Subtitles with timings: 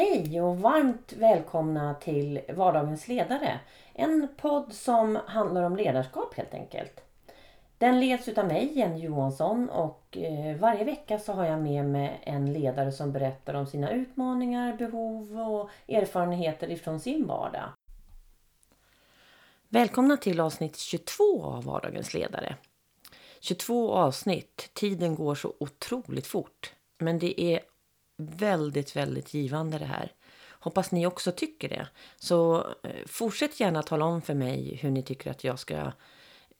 [0.00, 3.60] Hej och varmt välkomna till Vardagens ledare.
[3.94, 7.00] En podd som handlar om ledarskap helt enkelt.
[7.78, 12.20] Den leds utav mig, Jenny Johansson och eh, varje vecka så har jag med mig
[12.22, 17.72] en ledare som berättar om sina utmaningar, behov och erfarenheter ifrån sin vardag.
[19.68, 22.54] Välkomna till avsnitt 22 av Vardagens ledare.
[23.40, 26.74] 22 avsnitt, tiden går så otroligt fort.
[26.98, 27.60] Men det är
[28.20, 30.12] väldigt, väldigt givande det här.
[30.50, 31.88] Hoppas ni också tycker det.
[32.16, 35.92] Så eh, fortsätt gärna tala om för mig hur ni tycker att jag ska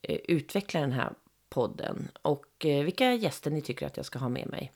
[0.01, 1.13] eh, utveckla den här
[1.49, 4.71] podden och eh, vilka gäster ni tycker att jag ska ha med mig.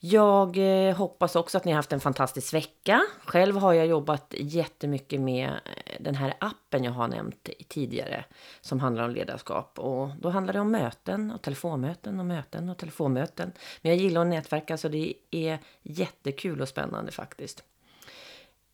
[0.00, 3.02] Jag eh, hoppas också att ni har haft en fantastisk vecka.
[3.24, 8.24] Själv har jag jobbat jättemycket med eh, den här appen jag har nämnt tidigare
[8.60, 9.78] som handlar om ledarskap.
[9.78, 13.52] Och då handlar det om möten och telefonmöten och möten och telefonmöten.
[13.82, 17.64] Men jag gillar att nätverka så det är jättekul och spännande faktiskt.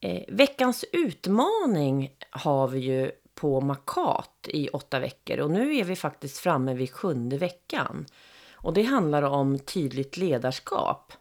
[0.01, 5.97] Eh, veckans utmaning har vi ju på Makat i åtta veckor och nu är vi
[5.97, 8.07] faktiskt framme vid sjunde veckan.
[8.65, 11.13] Och det handlar om tydligt ledarskap.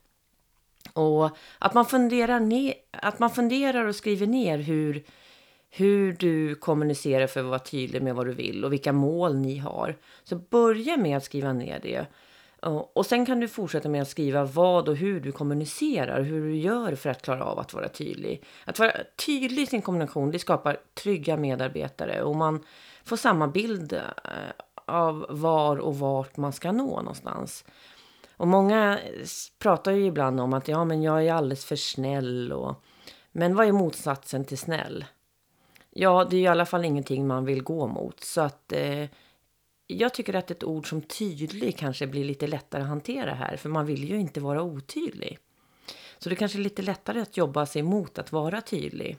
[0.94, 5.04] Och att man funderar, ner, att man funderar och skriver ner hur,
[5.70, 9.58] hur du kommunicerar för att vara tydlig med vad du vill och vilka mål ni
[9.58, 9.98] har.
[10.24, 12.06] Så börja med att skriva ner det.
[12.94, 16.56] Och sen kan du fortsätta med att skriva vad och hur du kommunicerar, hur du
[16.56, 18.44] gör för att klara av att vara tydlig.
[18.66, 18.92] Att vara
[19.26, 22.64] tydlig i sin kommunikation, det skapar trygga medarbetare och man
[23.04, 24.02] får samma bild eh,
[24.86, 27.66] av var och vart man ska nå någonstans.
[28.38, 29.00] Och många
[29.60, 32.52] pratar ju ibland om att ja, men jag är alldeles för snäll.
[32.52, 32.84] Och,
[33.32, 35.06] men vad är motsatsen till snäll?
[35.90, 38.24] Ja, det är i alla fall ingenting man vill gå mot.
[38.24, 39.06] Så att eh,
[39.88, 43.58] jag tycker att ett ord som tydlig kanske blir lite lättare att hantera här.
[43.58, 45.40] För man vill ju inte vara otydlig.
[46.18, 49.18] Så det kanske är lite lättare att jobba sig mot att vara tydlig.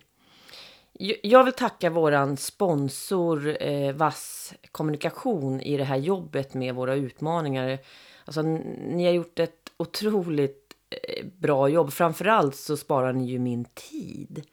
[1.22, 7.78] Jag vill tacka våran sponsor eh, Vass Kommunikation i det här jobbet med våra utmaningar.
[8.24, 11.92] Alltså, ni har gjort ett otroligt eh, bra jobb.
[11.92, 14.46] Framförallt så sparar ni ju min tid.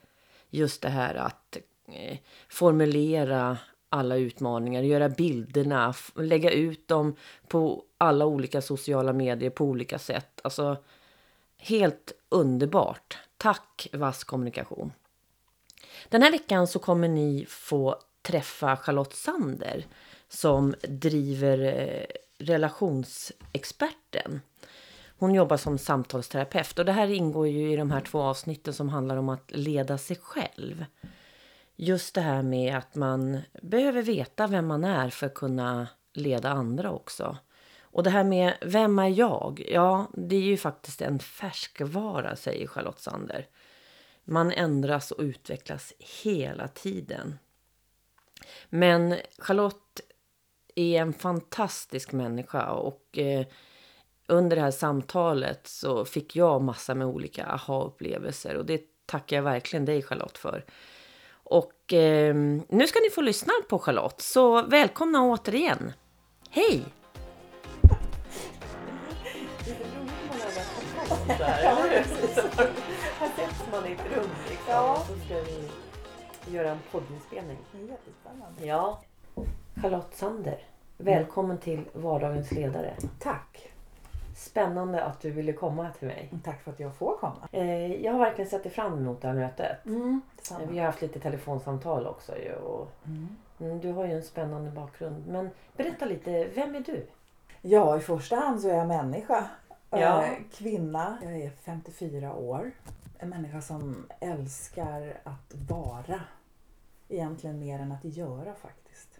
[0.50, 1.58] Just det här att
[1.88, 2.18] eh,
[2.50, 3.58] formulera
[3.90, 7.16] alla utmaningar, göra bilderna, lägga ut dem
[7.48, 10.42] på alla olika sociala medier på olika sätt.
[10.44, 10.78] Alltså
[11.58, 13.18] helt underbart.
[13.38, 14.92] Tack Vass kommunikation.
[16.10, 19.86] Den här veckan så kommer ni få träffa Charlotte Sander
[20.30, 22.06] som driver eh,
[22.38, 24.42] relationsexperten.
[25.18, 28.90] Hon jobbar som samtalsterapeut och det här ingår ju i de här två avsnitten som
[28.90, 30.86] handlar om att leda sig själv.
[31.76, 36.50] Just det här med att man behöver veta vem man är för att kunna leda
[36.50, 37.38] andra också.
[37.82, 39.66] Och det här med vem är jag?
[39.68, 43.48] Ja, det är ju faktiskt en färskvara, säger Charlotte Sander.
[44.24, 45.94] Man ändras och utvecklas
[46.24, 47.40] hela tiden.
[48.70, 50.02] Men Charlotte
[50.76, 53.46] är en fantastisk människa och eh,
[54.28, 59.44] under det här samtalet så fick jag massa med olika aha-upplevelser och det tackar jag
[59.44, 60.66] verkligen dig Charlotte för.
[61.32, 62.36] Och eh,
[62.70, 65.94] nu ska ni få lyssna på Charlotte, så välkomna återigen.
[66.50, 66.84] Hej!
[73.92, 74.92] Ett rum liksom, ja.
[74.92, 77.58] och så ska vi göra en poddinspelning.
[77.74, 78.66] Jättespännande.
[78.66, 79.00] Ja.
[79.82, 80.58] Charlotte Sander,
[80.98, 82.94] välkommen till Vardagens ledare.
[83.20, 83.72] Tack.
[84.36, 86.30] Spännande att du ville komma till mig.
[86.44, 87.48] Tack för att jag får komma.
[87.52, 89.86] Eh, jag har verkligen sett fram emot det här mötet.
[89.86, 90.22] Mm,
[90.70, 92.38] vi har haft lite telefonsamtal också.
[92.38, 93.38] Ju, och, mm.
[93.60, 93.80] mm.
[93.80, 95.28] Du har ju en spännande bakgrund.
[95.28, 97.08] Men berätta lite, vem är du?
[97.62, 99.48] Ja, i första hand så är jag människa.
[99.90, 100.24] Ja.
[100.24, 101.18] Eh, kvinna.
[101.24, 102.72] Jag är 54 år.
[103.24, 106.22] En människa som älskar att vara.
[107.10, 109.20] Egentligen mer än att göra faktiskt.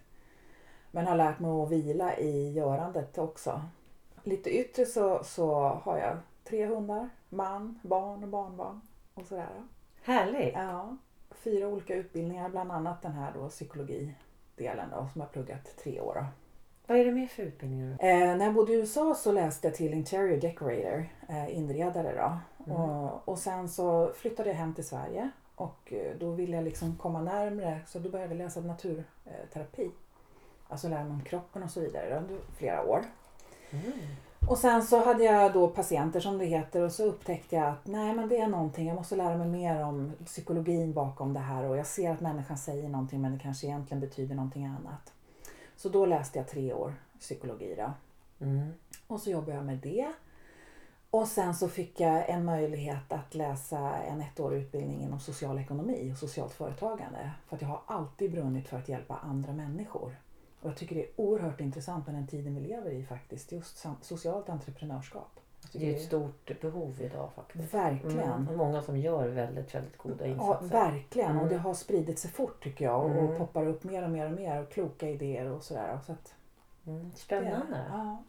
[0.90, 3.62] Men har lärt mig att vila i görandet också.
[4.22, 5.54] Lite yttre så, så
[5.84, 8.80] har jag tre hundar, man, barn och barnbarn
[9.14, 9.48] och sådär.
[10.02, 10.54] Härligt!
[10.54, 10.96] Ja.
[11.30, 16.00] Fyra olika utbildningar, bland annat den här då psykologidelen då, som jag har pluggat tre
[16.00, 16.14] år.
[16.14, 16.24] Då.
[16.86, 17.90] Vad är det mer för utbildningar?
[18.00, 22.38] Eh, när jag bodde i USA så läste jag till interior decorator, eh, inredare då.
[22.66, 22.80] Mm.
[22.80, 26.96] Och, och sen så flyttade jag hem till Sverige och eh, då ville jag liksom
[26.96, 29.90] komma närmre så då började jag läsa naturterapi.
[30.68, 33.04] Alltså lära mig om kroppen och så vidare under flera år.
[33.70, 33.92] Mm.
[34.48, 37.86] Och sen så hade jag då patienter som det heter och så upptäckte jag att
[37.86, 41.64] nej men det är någonting, jag måste lära mig mer om psykologin bakom det här
[41.64, 45.12] och jag ser att människan säger någonting men det kanske egentligen betyder någonting annat.
[45.76, 47.92] Så då läste jag tre år psykologi då.
[48.46, 48.72] Mm.
[49.06, 50.12] Och så jobbade jag med det.
[51.12, 56.12] Och sen så fick jag en möjlighet att läsa en ettårig utbildning inom social ekonomi
[56.14, 57.30] och socialt företagande.
[57.48, 60.16] För att jag har alltid brunnit för att hjälpa andra människor.
[60.60, 63.52] Och jag tycker det är oerhört intressant med den tiden vi lever i faktiskt.
[63.52, 65.40] Just socialt entreprenörskap.
[65.72, 67.74] Det är ett stort behov idag faktiskt.
[67.74, 68.32] Verkligen.
[68.32, 68.56] Mm.
[68.56, 70.76] Många som gör väldigt, väldigt goda insatser.
[70.76, 71.30] Ja, verkligen.
[71.30, 71.42] Mm.
[71.42, 73.04] Och det har spridit sig fort tycker jag.
[73.04, 73.38] Och, Mm.
[73.38, 74.62] poppar upp mer och mer och mer.
[74.62, 75.98] Och kloka idéer och sådär.
[76.06, 76.34] Så att,
[76.86, 77.12] Mm.
[77.14, 77.84] Spännande.
[77.90, 78.22] Ja.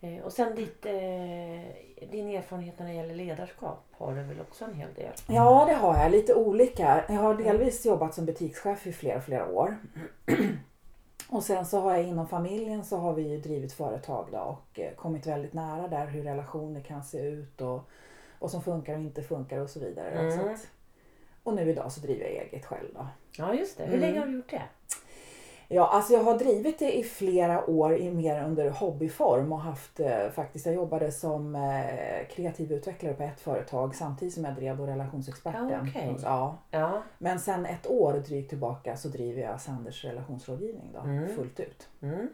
[0.00, 0.92] Eh, Och sen ditt, eh,
[2.10, 5.12] din erfarenhet när det gäller ledarskap har du väl också en hel del?
[5.28, 6.10] ja, det har jag.
[6.12, 7.04] Lite olika.
[7.08, 9.76] Jag har delvis jobbat som butikschef i flera, flera år.
[11.28, 14.78] Och sen så har jag inom familjen så har vi ju drivit företag då och
[14.80, 17.80] eh, kommit väldigt nära där hur relationer kan se ut och
[18.38, 20.10] vad som funkar och inte funkar och så vidare.
[20.10, 20.38] Mm.
[20.38, 20.66] Så att,
[21.42, 23.06] och nu idag så driver jag eget själv då.
[23.38, 23.84] Ja just det.
[23.84, 24.00] Hur Mm.
[24.00, 24.62] länge har du gjort det?
[25.68, 30.00] Ja, alltså jag har drivit det i flera år i mer under hobbyform och haft
[30.00, 34.76] eh, faktiskt, jag jobbade som eh, kreativ utvecklare på ett företag samtidigt som jag drev
[34.76, 35.68] då relationsexperten.
[35.68, 36.16] Ja, okej.
[36.22, 37.02] Ja, Ja.
[37.18, 41.36] men sen ett år drygt tillbaka så driver jag Sanders relationsrådgivning då, Mm.
[41.36, 41.88] fullt ut.
[42.02, 42.28] Mm.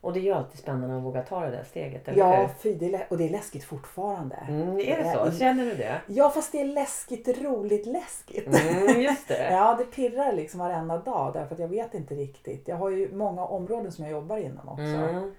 [0.00, 2.74] Och det är ju alltid spännande att våga ta det där steget, eller Ja, fy,
[2.74, 4.36] det är och det är läskigt fortfarande.
[4.36, 5.26] Mm, är det så?
[5.26, 6.00] Eh, Känner du det?
[6.06, 8.46] Ja, fast det är läskigt, roligt läskigt.
[8.46, 9.48] Mm, just det.
[9.52, 12.68] Ja, det pirrar liksom varenda dag därför att jag vet inte riktigt.
[12.68, 14.82] Jag har ju många områden som jag jobbar inom också.
[14.82, 15.34] Mm.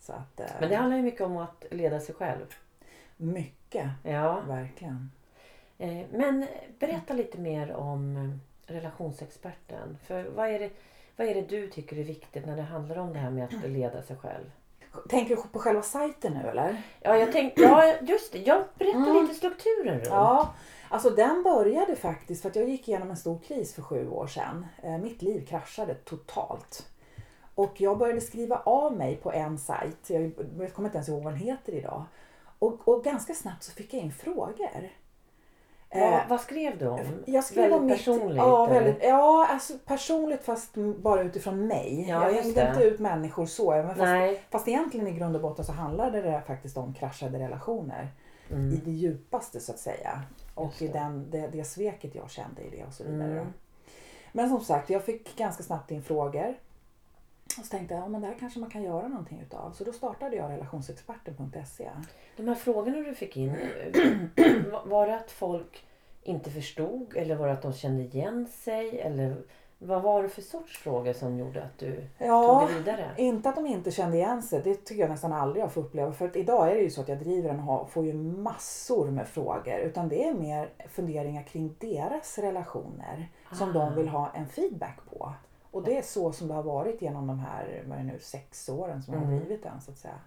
[0.00, 2.46] Så att, eh, Men det handlar ju mycket om att leda sig själv.
[3.16, 4.40] Mycket, Ja.
[4.48, 5.10] verkligen.
[5.78, 6.46] Eh, Men
[6.78, 9.98] berätta lite mer om eh, relationsexperten.
[10.06, 10.70] För vad är, det,
[11.16, 13.70] vad är det du tycker är viktigt när det handlar om det här med att
[13.70, 14.50] leda sig själv?
[15.08, 16.82] Tänker du på själva sajten nu eller?
[17.00, 18.38] Ja, jag tänkte, ja just det.
[18.38, 19.22] Jag berättar Mm.
[19.22, 20.06] lite strukturen runt.
[20.06, 20.54] Ja,
[20.88, 24.26] alltså den började faktiskt för att jag gick igenom en stor kris för sju år
[24.26, 24.66] sedan.
[24.82, 26.86] Eh, Mitt liv kraschade totalt.
[27.54, 31.22] Och jag började skriva av mig på en sajt, jag jag kommer inte ens ihåg
[31.22, 32.04] vad den heter idag.
[32.58, 34.90] Och, och ganska snabbt så fick jag in frågor.
[36.00, 37.00] Vad, Eh, vad skrev du om?
[37.24, 38.36] Jag skrev väldigt om mitt, personligt?
[38.36, 42.06] Ja, väldigt, ja alltså personligt fast bara utifrån mig.
[42.08, 43.72] Ja, jag hängde inte ut människor så.
[43.72, 44.42] även Fast, Nej.
[44.50, 48.08] fast egentligen i grund och botten så handlade det faktiskt om kraschade relationer.
[48.48, 48.80] I Mm.
[48.84, 50.22] det djupaste så att säga.
[50.54, 53.30] Och i den, det, det sveket jag kände i det och så vidare.
[53.32, 53.46] Mm.
[54.32, 56.54] Men som sagt, jag fick ganska snabbt in frågor.
[57.58, 59.72] Och så tänkte jag, ja men det här kanske man kan göra någonting utav.
[59.72, 61.90] Så då startade jag relationsexperten.se.
[62.36, 63.56] De här frågorna du fick in,
[64.84, 65.86] var- det att folk
[66.22, 69.00] inte förstod eller var det att de kände igen sig?
[69.00, 69.36] Eller
[69.78, 73.10] vad var det för sorts frågor som gjorde att du Ja, tog det vidare?
[73.16, 76.12] Inte att de inte kände igen sig, det tycker jag nästan aldrig jag får uppleva.
[76.12, 79.10] För att idag är det ju så att jag driver den och får ju massor
[79.10, 79.78] med frågor.
[79.78, 83.72] Utan det är mer funderingar kring deras relationer som Ah.
[83.72, 85.32] de vill ha en feedback på.
[85.70, 88.18] Och det är så som det har varit genom de här, vad är det nu,
[88.20, 89.38] sex åren som jag har Mm.
[89.38, 90.18] drivit den så att säga.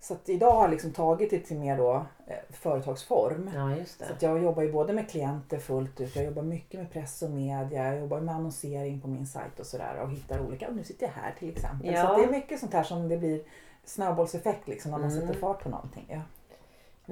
[0.00, 3.50] Så att idag har jag liksom tagit det till mer då, eh, företagsform.
[3.54, 6.90] Ja, Så att jag jobbar ju både med klienter fullt ut, jag jobbar mycket med
[6.90, 10.68] press och media, jag jobbar med annonsering på min sajt och sådär och hittar olika,
[10.68, 11.92] och nu sitter jag här till exempel.
[11.94, 12.06] Ja.
[12.08, 13.42] Så det är mycket sånt här som det blir
[13.84, 15.20] snöbollseffekt liksom när man Mm.
[15.26, 16.06] sätter fart på någonting.
[16.08, 16.20] Ja.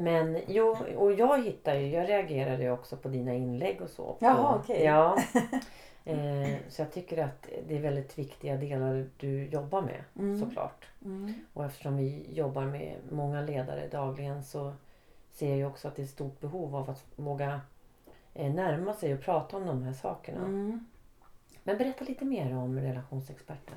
[0.00, 4.16] Men jo, och jag hittar ju, jag reagerade ju också på dina inlägg och så.
[4.20, 4.84] Jaha, okej.
[4.84, 5.16] Ja.
[6.04, 10.40] Eh, så jag tycker att det är väldigt viktiga delar du jobbar med Mm.
[10.40, 10.86] såklart.
[11.04, 11.34] Mm.
[11.52, 14.72] Och eftersom vi jobbar med många ledare dagligen så
[15.30, 17.60] ser jag också att det är ett stort behov av att våga
[18.34, 20.38] eh, närma sig och prata om de här sakerna.
[20.44, 20.86] Mm.
[21.62, 23.74] Men berätta lite mer om relationsexperten.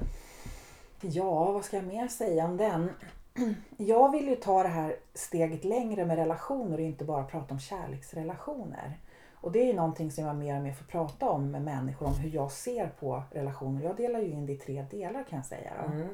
[1.01, 2.89] Ja, vad ska jag mer säga om den?
[3.77, 7.59] Jag vill ju ta det här steget längre med relationer och inte bara prata om
[7.59, 8.99] kärleksrelationer.
[9.33, 12.07] Och det är ju någonting som jag mer och mer får prata om med människor,
[12.07, 13.83] om hur jag ser på relationer.
[13.83, 15.71] Jag delar ju in det i tre delar kan jag säga.
[15.71, 16.07] Mm.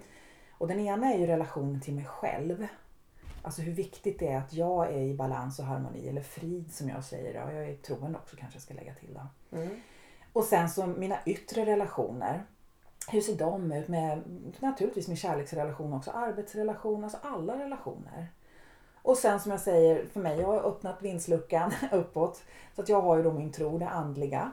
[0.52, 2.68] Och den ena är ju relationen till mig själv.
[3.42, 6.90] Alltså hur viktigt det är att jag är i balans och harmoni, eller frid som
[6.90, 7.34] jag säger.
[7.34, 7.54] Då.
[7.54, 9.14] Jag är troende också kanske jag ska lägga till.
[9.14, 9.58] Då.
[9.58, 9.82] Mm.
[10.34, 12.44] Och sen så mina yttre relationer.
[13.12, 13.88] Hur ser de ut?
[13.88, 14.22] Med,
[14.60, 18.28] naturligtvis min kärleksrelation också, arbetsrelation, alltså alla relationer.
[19.02, 22.44] Och sen som jag säger, för mig, jag har öppnat vindsluckan uppåt.
[22.76, 24.52] Så att jag har ju då min tro, det andliga.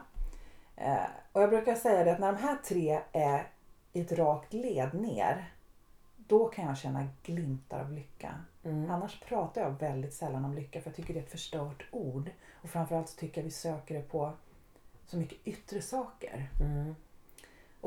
[0.75, 0.97] Eh,
[1.31, 3.47] och jag brukar säga det att när de här tre är
[3.93, 5.53] i ett rakt led ner,
[6.15, 8.35] då kan jag känna glimtar av lycka.
[8.63, 8.91] Mm.
[8.91, 12.29] Annars pratar jag väldigt sällan om lycka för jag tycker det är ett förstört ord.
[12.61, 14.31] Och framförallt så tycker jag vi söker det på
[15.05, 16.49] så mycket yttre saker.
[16.61, 16.95] Mm.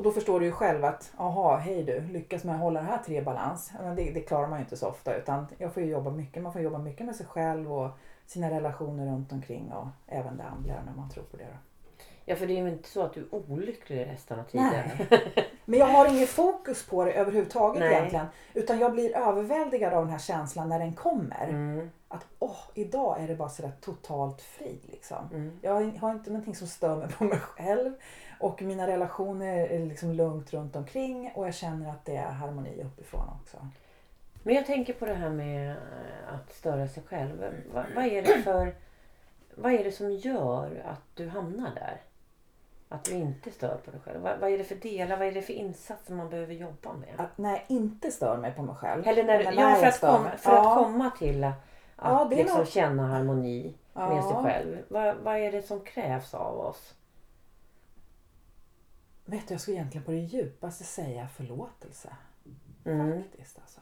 [0.01, 2.99] Och då förstår du ju själv att, aha, hej du, lyckas man hålla det här
[2.99, 3.73] tre balans?
[3.81, 6.53] Men det, det klarar man ju inte så ofta utan jag får jobba mycket, man
[6.53, 7.91] får jobba mycket med sig själv och
[8.27, 11.45] sina relationer runt omkring och även det andliga när man tror på det.
[11.45, 11.59] Då.
[12.25, 14.85] Ja, för det är ju inte så att du är olycklig resten av tiden.
[15.11, 15.31] Nej.
[15.71, 17.93] Men jag har ingen fokus på det överhuvudtaget Nej.
[17.95, 18.27] egentligen.
[18.55, 21.49] Utan jag blir överväldigad av den här känslan när den kommer.
[21.49, 21.91] Mm.
[22.09, 25.29] Att åh, idag är det bara sådär totalt fri liksom.
[25.33, 25.59] Mm.
[25.63, 27.93] Jag har- inte någonting som stör mig på mig själv.
[28.41, 32.83] Och mina relationer är liksom lugnt runt omkring och jag känner att det är harmoni
[32.85, 33.57] uppifrån också.
[34.43, 35.77] Men jag tänker på det här med eh,
[36.35, 37.45] att störa sig själv.
[37.75, 38.75] Va, vad är det för...
[39.55, 42.01] Vad är det som gör att du hamnar där?
[42.93, 44.21] Att du inte stör på dig själv.
[44.21, 47.15] Va, vad är det för delar, vad är det för insatser man behöver jobba med?
[47.21, 49.07] Att när jag inte stör mig på mig själv.
[49.07, 50.37] Eller när, men ja, för, att, stör kom, mig.
[50.39, 50.75] för att Ja.
[50.75, 51.55] komma till att
[51.97, 54.23] Ja, liksom nog- känna harmoni med Ja.
[54.23, 54.79] sig själv.
[54.89, 56.95] Vad, vad är det som krävs av oss?
[59.25, 62.17] Vet du, jag skulle egentligen på det djupaste säga förlåtelse.
[62.85, 63.23] Mm.
[63.23, 63.81] Faktiskt alltså.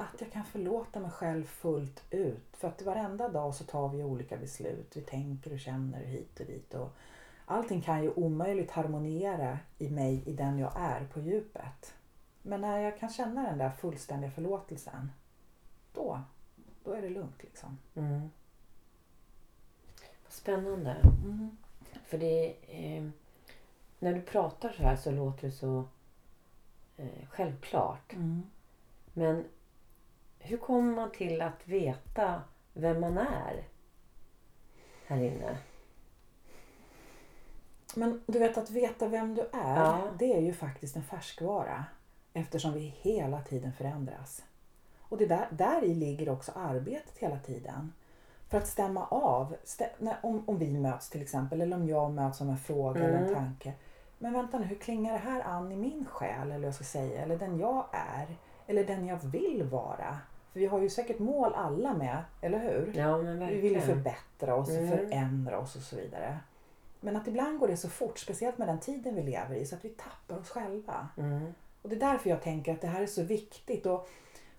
[0.00, 2.56] Att jag kan förlåta mig själv fullt ut.
[2.56, 4.96] För att varenda dag så tar vi olika beslut.
[4.96, 6.74] Vi tänker och känner hit och dit.
[6.74, 6.90] Och
[7.44, 11.94] allting kan ju omöjligt harmoniera i mig, i den jag är på djupet.
[12.42, 15.10] Men när jag kan känna den där fullständiga förlåtelsen.
[15.92, 16.20] Då,
[16.84, 17.78] då är det lugnt liksom.
[17.94, 18.30] Mm.
[20.24, 20.90] Vad spännande.
[21.24, 21.56] Mm.
[22.04, 23.08] För det eh,
[23.98, 25.84] När du pratar så här så låter det så
[26.96, 28.12] eh, självklart.
[28.12, 28.42] Mm.
[29.12, 29.44] Men
[30.48, 33.64] hur kommer man till att veta vem man är
[35.06, 35.58] här inne?
[37.94, 39.98] Men du vet att veta vem du är, Ja.
[40.18, 41.84] det är ju faktiskt en färskvara.
[42.32, 44.44] Eftersom vi hela tiden förändras.
[45.00, 47.92] Och det där, där i ligger också arbetet hela tiden.
[48.48, 52.12] För att stämma av, stä, när, om, om vi möts till exempel, eller om jag
[52.12, 53.34] möts av en fråga eller en Mm.
[53.34, 53.72] tanke.
[54.18, 57.22] Men vänta nu, hur klingar det här an i min själ, eller jag ska säga,
[57.22, 58.26] eller den jag är,
[58.66, 60.18] eller den jag vill vara?
[60.52, 62.92] För vi har ju säkert mål alla med, eller hur?
[62.96, 63.62] Ja men Vi verkligen.
[63.62, 64.88] vill ju förbättra oss, Mm.
[64.88, 66.38] förändra oss och så vidare.
[67.00, 69.74] Men att ibland går det så fort, speciellt med den tiden vi lever i, så
[69.76, 71.08] att vi tappar oss själva.
[71.16, 71.52] Mm.
[71.82, 73.86] Och det är därför jag tänker att det här är så viktigt.
[73.86, 74.08] Och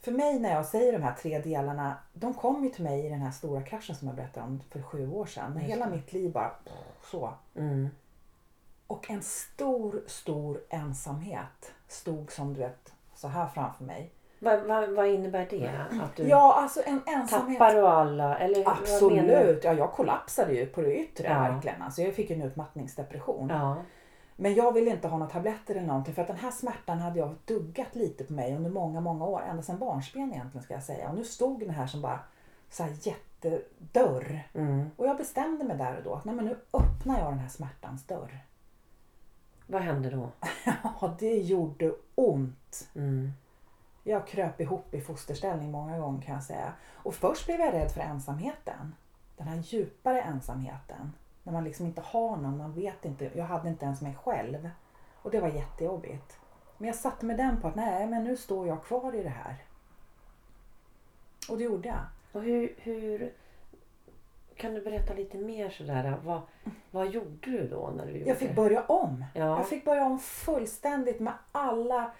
[0.01, 3.10] för mig när jag säger de här tre delarna, de kom ju till mig i
[3.10, 5.53] den här stora kraschen som jag berättade om för sju år sedan.
[5.53, 6.51] När hela mitt liv bara
[7.03, 7.34] så.
[7.55, 7.89] Mm.
[8.88, 14.12] Och en stor, stor ensamhet stod som du vet så här framför mig.
[14.39, 15.72] Vad, vad, vad innebär det?
[16.03, 17.60] Att du Ja, alltså en ensamhet.
[17.60, 18.38] tappar du alla?
[18.39, 18.69] Eller?
[18.69, 19.63] Absolut.
[19.63, 21.39] Ja, jag kollapsade ju på det yttre Ja.
[21.39, 21.81] verkligen.
[21.81, 23.50] Alltså, jag fick en utmattningsdepression.
[23.50, 23.75] Ja.
[24.36, 27.19] Men jag ville inte ha några tabletter eller någonting för att den här smärtan hade
[27.19, 29.41] jag duggat lite på mig under många, många år.
[29.50, 31.10] Ända sedan barnsben egentligen ska jag säga.
[31.10, 32.19] Och nu stod den här som bara
[32.69, 34.48] så här jättedörr.
[34.53, 34.89] Mm.
[34.96, 37.50] Och jag bestämde mig där och då att nej, men nu öppnar jag den här
[37.50, 38.39] smärtans dörr.
[39.67, 40.29] Vad händer då?
[41.01, 42.88] Ja, det gjorde ont.
[42.96, 43.31] Mm.
[44.10, 46.74] Jag kröp ihop i fosterställning många gånger kan jag säga.
[46.94, 48.96] Och först blev jag rädd för ensamheten.
[49.38, 51.13] Den här djupare ensamheten.
[51.44, 53.32] När man liksom inte har någon, man vet inte.
[53.36, 54.70] Jag hade inte ens mig själv.
[55.16, 56.39] Och det var jättejobbigt.
[56.78, 59.30] Men jag satte med den på att nej, men nu står jag kvar i det
[59.30, 59.56] här.
[61.50, 62.06] Och det gjorde jag.
[62.32, 63.34] Och hur, hur
[64.56, 66.20] kan du berätta lite mer sådär?
[66.24, 66.42] Vad,
[66.92, 69.25] vad gjorde du då när du gjorde Jag fick börja om.
[69.34, 69.58] Ja.
[69.58, 72.12] Jag fick börja om fullständigt med alla,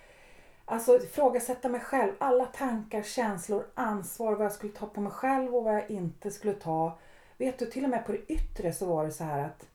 [0.70, 2.12] alltså ifrågasätta mig själv.
[2.18, 6.32] Alla tankar, känslor, ansvar, vad jag skulle ta på mig själv och vad jag inte
[6.32, 6.98] skulle ta.
[7.38, 9.66] Vet du, till och med på det yttre så var det så här att,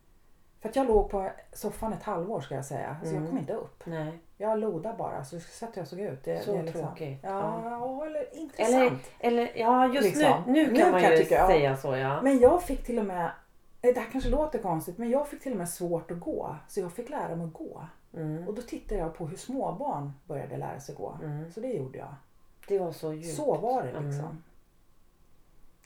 [0.61, 3.29] för att jag låg på soffan ett halvår ska jag säga, så jag Mm.
[3.29, 3.83] kom inte upp.
[3.87, 4.19] Nej.
[4.39, 6.25] Jag lodade bara, så så att jag såg ut.
[6.25, 7.19] Det, Så det är liksom, tråkigt.
[7.23, 8.07] Ja, Ja.
[8.07, 9.03] eller Eller, intressant.
[9.21, 10.43] eller ja, just Liksom.
[10.47, 11.47] nu, nu kan Nu man kan jag ju tycka, ja.
[11.47, 12.23] säga så ja.
[12.23, 13.31] Men jag fick till och med,
[13.93, 16.57] det här kanske låter konstigt, men jag fick till och med svårt att gå.
[16.69, 17.87] Så jag fick lära mig att gå.
[18.15, 18.49] Mm.
[18.49, 21.19] Och då tittade jag på hur småbarn började lära sig gå.
[21.23, 21.53] Mm.
[21.53, 22.15] Så det gjorde jag.
[22.69, 23.37] Det var så djupt.
[23.37, 24.25] Så var det liksom.
[24.25, 24.43] Mm.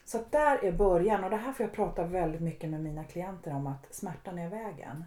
[0.04, 3.54] Så där är början och det här får jag prata väldigt mycket med mina klienter
[3.54, 5.04] om att smärtan är vägen.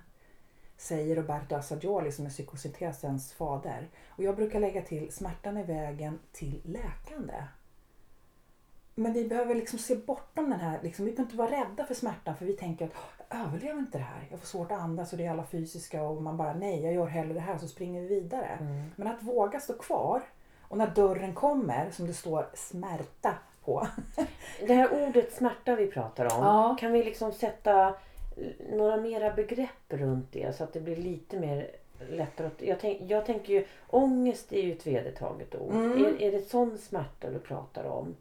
[0.78, 3.90] Säger Roberto Assagioli som är psykosyntesens fader.
[4.08, 7.34] Och jag brukar lägga till smärtan är vägen till läkande.
[9.02, 11.94] Men vi behöver liksom se bortom den här, liksom, vi behöver inte vara rädda för
[11.94, 14.28] smärtan för vi tänker att "Åh, jag överlever inte det här.
[14.30, 16.94] Jag får svårt att andas och det är alla fysiska och man bara nej, jag
[16.94, 18.58] gör hellre det här så springer vi vidare.
[18.62, 18.92] Mm.
[18.96, 20.22] Men att våga stå kvar
[20.68, 23.34] och när dörren kommer som det står smärta
[23.66, 23.88] på.
[24.68, 26.46] Det här ordet smärta vi pratar om.
[26.46, 26.78] Ja.
[26.80, 27.94] Kan vi liksom sätta
[28.74, 31.72] några mera begrepp runt det så att det blir lite mer
[32.10, 32.62] lättare att...
[32.62, 35.74] Jag, tänk, jag tänker ju ångest är ju ett vedertaget ord.
[35.74, 36.06] Mm.
[36.06, 38.16] Är, är det sån smärta du pratar om?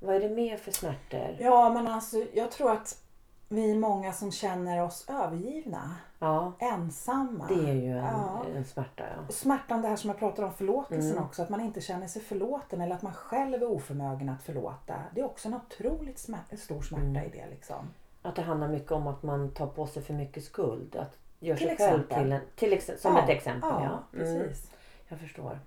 [0.00, 1.36] Vad är det mer för smärtor?
[1.40, 3.02] Ja men alltså jag tror att
[3.48, 7.46] vi är många som känner oss övergivna, Ja, ensamma.
[7.48, 8.44] det är ju en, Ja.
[8.56, 9.04] en smärta.
[9.16, 9.32] Ja.
[9.32, 11.24] Smärtan det här som jag pratar om förlåtelsen Mm.
[11.24, 14.94] också, att man inte känner sig förlåten eller att man själv är oförmögen att förlåta.
[15.14, 17.24] Det är också en otroligt smär- stor smärta Mm.
[17.24, 17.88] i det liksom.
[18.22, 20.96] Att det handlar mycket om att man tar på sig för mycket skuld.
[20.96, 22.22] Att gör Till sig själv exempel.
[22.24, 23.70] till en, till ex, som Ja, ett exempel.
[23.72, 24.70] Ja, Ja, Mm, precis.
[25.08, 25.58] jag förstår.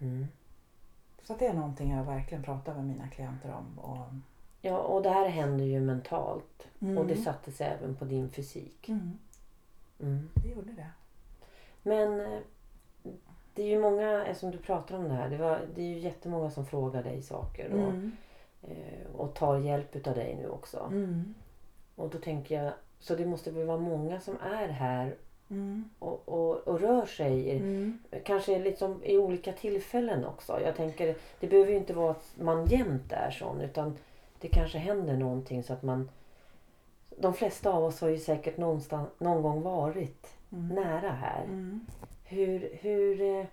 [0.00, 0.26] Mm.
[1.30, 3.78] Så det är någonting jag verkligen pratar med mina klienter om.
[3.78, 3.98] Och,
[4.62, 6.68] Ja, och det här händer ju mentalt.
[6.80, 6.98] Mm.
[6.98, 8.88] Och det satte sig även på din fysik.
[8.88, 9.18] mm,
[10.00, 10.28] Mm.
[10.34, 10.86] det gjorde det.
[11.82, 12.38] Men eh,
[13.54, 15.98] det är ju många, eftersom du pratar om det här, det, var, det är ju
[15.98, 18.12] jättemånga som frågar dig saker och, Mm,
[18.62, 20.78] eh, och tar hjälp utav dig nu också.
[20.90, 21.34] mm,
[21.96, 25.16] Och då tänker jag, så det måste väl vara många som är här
[25.50, 30.60] mm, och, och, och rör sig mm, kanske liksom i olika tillfällen också.
[30.64, 33.98] Jag tänker, det behöver ju inte vara att man jämt är sån utan
[34.40, 36.10] det kanske händer någonting så att man
[37.20, 41.44] de flesta av oss har ju säkert någonstans, någon gång varit mm, nära här.
[41.44, 41.86] mm.
[42.24, 43.44] Hur, hur, eh,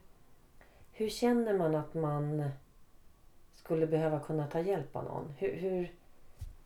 [0.91, 2.49] hur känner man att man
[3.55, 5.33] skulle behöva kunna ta hjälp av någon?
[5.37, 5.91] Hur, hur,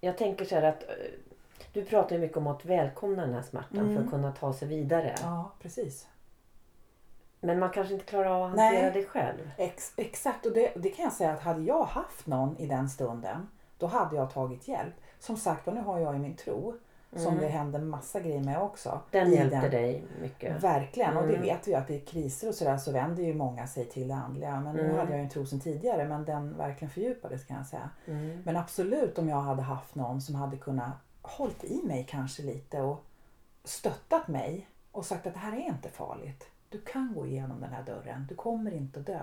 [0.02, 0.96] jag tänker så här att eh,
[1.74, 4.04] du pratar ju mycket om att välkomna den här smärtan för Mm.
[4.04, 5.16] att kunna ta sig vidare.
[5.22, 6.08] Ja, precis.
[7.40, 8.92] Men man kanske inte klarar av att hantera Nej.
[8.94, 9.51] det själv.
[9.58, 12.90] Ex, exakt, och det, det kan jag säga att hade jag haft någon i den
[12.90, 13.48] stunden,
[13.78, 14.94] då hade jag tagit hjälp.
[15.20, 16.74] Som sagt och nu har jag ju min tro,
[17.16, 17.38] som Mm.
[17.40, 19.00] det händer massa grejer med också.
[19.12, 20.63] Den hjälpte dig mycket.
[20.63, 21.42] Verkligen, och det Mm.
[21.46, 24.16] vet vi ju att i kriser och sådär så vänder ju många sig till det
[24.16, 24.60] andliga.
[24.60, 24.98] Men nu Mm.
[24.98, 27.90] hade jag ju en tro sedan tidigare men den verkligen fördjupades kan jag säga.
[28.06, 28.42] Mm.
[28.46, 32.82] Men absolut om jag hade haft någon som hade kunnat hållit i mig kanske lite
[32.82, 33.04] och
[33.63, 36.48] stöttat mig och sagt att det här är inte farligt.
[36.70, 39.22] Du kan gå igenom den här dörren, du kommer inte att dö.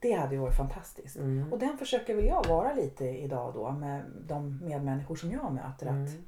[0.00, 1.16] Det hade ju varit fantastiskt.
[1.16, 1.52] Mm.
[1.52, 5.86] Och den försöker väl jag vara lite idag då med de medmänniskor som jag möter.
[5.86, 6.24] Att Mm.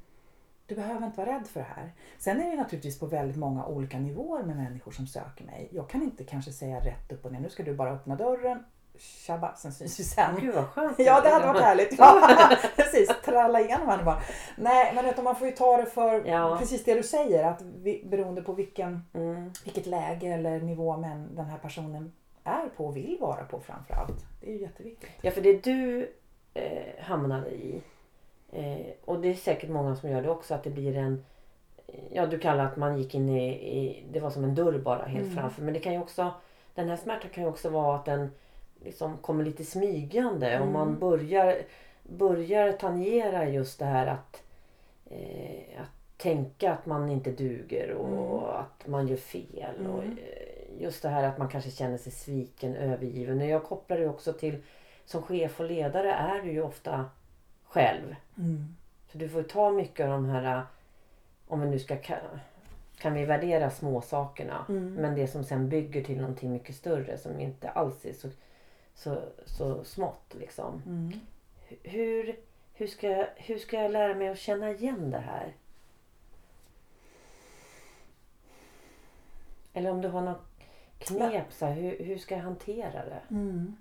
[0.65, 1.91] du behöver inte vara rädd för det här.
[2.17, 5.69] Sen är det naturligtvis på väldigt många olika nivåer med människor som söker mig.
[5.71, 8.63] Jag kan inte kanske säga rätt upp och ner, nu ska du bara öppna dörren,
[8.99, 10.35] tjabba, sen syns vi sen.
[10.41, 10.99] Gud vad skönt.
[10.99, 11.95] Ja, det hade varit härligt.
[11.99, 12.39] Ja,
[12.75, 14.21] precis, tralla igenom henne bara.
[14.57, 16.55] Nej, men utan man får ju ta det för Ja.
[16.59, 17.43] precis det du säger.
[17.43, 19.51] Att vi, beroende på vilken, Mm.
[19.63, 22.11] vilket läge eller nivå men den här personen
[22.43, 24.25] är på och vill vara på framför allt.
[24.41, 25.09] Det är ju jätteviktigt.
[25.21, 26.09] Ja, för det du
[26.53, 27.81] eh, hamnade i
[28.51, 31.25] eh, och det är säkert många som gör det också att det blir en
[32.11, 35.05] Ja, du kallar att man gick in i, i det var som en dörr bara
[35.05, 35.35] helt Mm.
[35.37, 35.61] framför.
[35.61, 36.31] Men det kan ju också
[36.75, 38.31] den här smärtan kan ju också vara att den
[38.83, 40.73] liksom kommer lite smygande och Mm.
[40.73, 41.57] man börjar,
[42.03, 44.43] börjar tangera just det här att,
[45.09, 49.87] eh, att tänka att man inte duger och att man gör fel.
[49.87, 50.17] Och, Mm.
[50.17, 53.41] eh, just det här att man kanske känner sig sviken, övergiven.
[53.41, 54.57] Och jag kopplar det också till
[55.05, 57.05] som chef och ledare är du ju ofta
[57.63, 58.15] själv.
[58.37, 58.75] Mm.
[59.11, 60.61] Så du får ta mycket av de här,
[61.47, 62.39] om vi nu ska ka-
[62.97, 64.65] kan vi värdera små sakerna.
[64.69, 64.93] Mm.
[64.93, 68.27] Men det som sen bygger till någonting mycket större som inte alls är så,
[68.95, 70.33] så, så smått.
[70.39, 70.81] Liksom.
[70.85, 71.11] Mm.
[71.83, 72.39] Hur,
[72.73, 75.53] hur, ska, jag- hur ska jag lära mig att känna igen det här?
[79.73, 80.45] Eller om du har något
[80.99, 83.21] knep, så här, hur, hur ska jag hantera det?
[83.29, 83.75] Mm.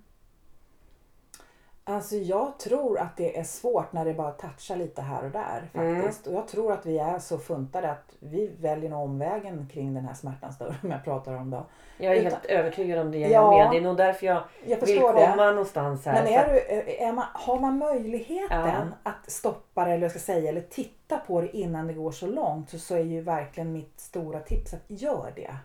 [1.90, 5.68] Alltså jag tror att det är svårt när det bara touchar lite här och där
[5.74, 6.26] faktiskt.
[6.26, 10.04] Och jag tror att vi är så funtade att vi väljer nog omvägen kring den
[10.04, 11.66] här smärtans dörr som jag pratar om då.
[11.98, 13.18] Jag är Utan- helt övertygad om det.
[13.18, 13.50] Jag Ja.
[13.58, 13.70] med.
[13.70, 15.36] Det är nog därför jag Jag vill komma det.
[15.52, 16.12] någonstans här.
[16.24, 16.46] Men är att-
[16.86, 18.60] du, är man, har man möjligheten
[19.04, 19.10] Ja.
[19.10, 22.26] att stoppa det eller, jag ska säga, eller titta på det innan det går så
[22.26, 25.56] långt så, så är ju verkligen mitt stora tips att gör det.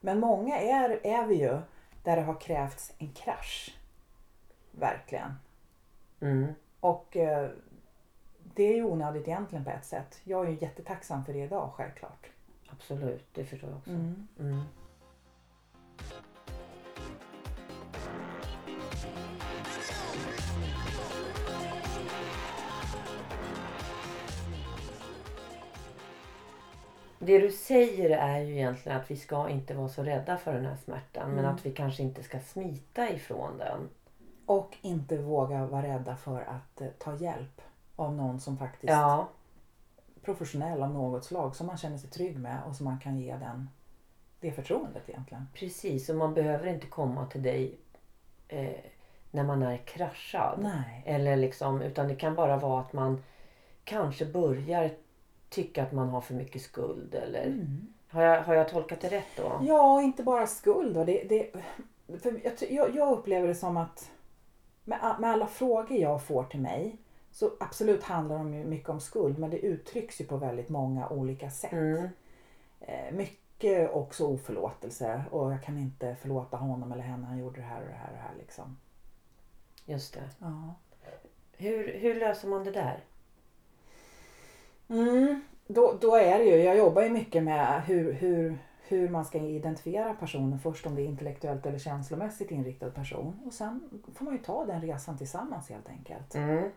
[0.00, 1.58] Men många är, är vi ju
[2.04, 3.76] där det har krävts en krasch.
[4.70, 5.34] Verkligen.
[6.20, 6.54] Mm.
[6.80, 7.50] Och eh,
[8.54, 10.20] det är ju onödigt egentligen på ett sätt.
[10.24, 12.26] Jag är ju jättetacksam för det idag självklart.
[12.68, 13.90] Absolut, det förstår jag också.
[13.90, 14.28] Mm.
[14.40, 14.60] Mm.
[27.18, 30.66] Det du säger är ju egentligen att vi ska inte vara så rädda för den
[30.66, 31.54] här smärtan men Mm.
[31.54, 33.88] att vi kanske inte ska smita ifrån den.
[34.46, 37.60] Och inte våga vara rädda för att eh, ta hjälp
[37.96, 39.28] av någon som faktiskt Ja,
[40.22, 43.36] professionell av något slag som man känner sig trygg med och som man kan ge
[43.36, 43.68] den,
[44.40, 45.46] det förtroendet egentligen.
[45.54, 46.08] precis.
[46.08, 47.78] Och man behöver inte komma till dig
[48.48, 48.80] eh,
[49.30, 50.58] när man är kraschad.
[50.62, 51.02] Nej.
[51.06, 53.22] Eller liksom, utan det kan bara vara att man
[53.84, 54.90] kanske börjar
[55.48, 57.14] tycka att man har för mycket skuld.
[57.14, 57.86] Eller, Mm.
[58.08, 59.60] har, jag, har jag tolkat det rätt då?
[59.62, 60.96] Ja, och inte bara skuld.
[60.96, 61.04] va.
[61.04, 61.50] Det, det,
[62.22, 64.10] för jag, ty- jag, jag upplever det som att
[64.84, 66.96] med, med alla frågor jag får till mig
[67.30, 71.08] så absolut handlar de ju mycket om skuld men det uttrycks ju på väldigt många
[71.08, 71.72] olika sätt.
[71.72, 72.08] Mm.
[72.80, 77.66] Eh, mycket också oförlåtelse och jag kan inte förlåta honom eller henne, han gjorde det
[77.66, 78.76] här och det här och det här liksom.
[79.84, 80.30] Just det.
[80.38, 80.74] Ja.
[81.52, 83.04] Hur, hur löser man det där?
[84.88, 85.40] Mm.
[85.66, 89.38] då, då är det ju, jag jobbar ju mycket med hur, hur, hur man ska
[89.38, 93.40] identifiera personen först om det är intellektuellt eller känslomässigt inriktad person.
[93.46, 96.34] Och sen får man ju ta den resan tillsammans helt enkelt.
[96.34, 96.70] Mm.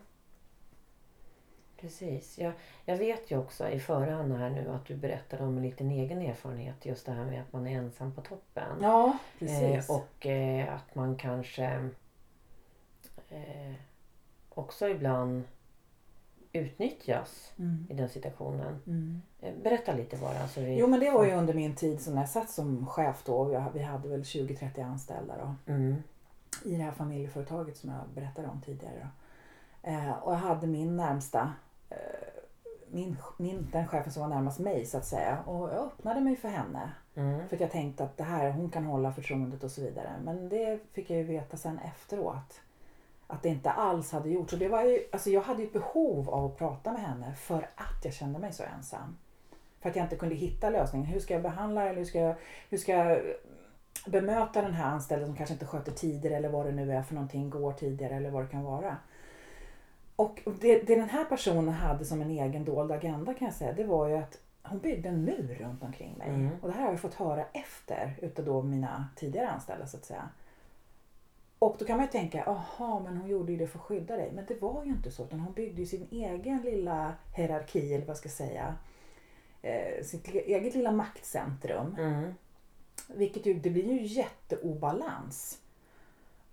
[1.80, 2.38] Precis.
[2.38, 2.52] Jag,
[2.84, 6.22] jag vet ju också i förhand här nu att du berättade om en liten egen
[6.22, 6.86] erfarenhet.
[6.86, 8.78] Just det här med att man är ensam på toppen.
[8.82, 9.90] Ja, precis.
[9.90, 11.90] Eh, och eh, att man kanske
[13.28, 13.74] eh,
[14.48, 15.44] också ibland
[16.52, 17.86] utnyttjas Mm.
[17.90, 18.78] i den situationen.
[18.86, 19.22] Mm.
[19.40, 20.48] Eh, berätta lite bara.
[20.48, 20.78] Så vi...
[20.78, 23.70] Jo men det var ju under min tid som jag satt som chef då.
[23.74, 25.72] Vi hade väl 20-30 anställda då.
[25.72, 25.94] Mm.
[26.64, 29.08] i det här familjeföretaget som jag berättade om tidigare.
[29.82, 31.52] Eh, och jag hade min närmsta,
[31.90, 31.96] eh,
[32.90, 35.38] min, min, den chefen som var närmast mig så att säga.
[35.46, 36.90] Och jag öppnade mig för henne.
[37.14, 37.48] Mm.
[37.48, 40.12] För att jag tänkte att det här, hon kan hålla förtroendet och så vidare.
[40.24, 42.60] Men det fick jag ju veta sen efteråt.
[43.30, 44.50] Att det inte alls hade gjort.
[44.50, 47.34] Så det var ju, alltså jag hade ju ett behov av att prata med henne
[47.34, 49.16] för att jag kände mig så ensam.
[49.80, 51.06] För att jag inte kunde hitta lösningen.
[51.06, 52.34] Hur ska jag behandla eller hur ska jag,
[52.70, 53.22] hur ska jag
[54.06, 57.14] bemöta den här anställda som kanske inte sköter tider eller vad det nu är för
[57.14, 58.96] någonting, går tidigare eller vad det kan vara.
[60.16, 63.72] Och det, det den här personen hade som en egen dold agenda kan jag säga,
[63.72, 66.28] det var ju att hon byggde en mur runt omkring mig.
[66.28, 66.50] Mm.
[66.62, 70.04] Och det här har jag fått höra efter utav då mina tidigare anställda så att
[70.04, 70.28] säga.
[71.58, 74.16] Och då kan man ju tänka, aha men hon gjorde ju det för att skydda
[74.16, 74.32] dig.
[74.34, 75.24] Men det var ju inte så.
[75.24, 78.74] Utan hon byggde ju sin egen lilla hierarki, eller vad jag ska säga.
[79.62, 81.96] Eh, sitt eget lilla maktcentrum.
[81.98, 82.34] Mm.
[83.08, 85.58] Vilket ju, det blir ju jätteobalans.